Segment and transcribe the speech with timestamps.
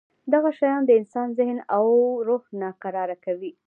[0.33, 1.85] دغه شیان د انسان ذهن او
[2.27, 3.51] روح ناکراره کوي.